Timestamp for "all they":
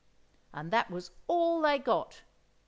1.27-1.77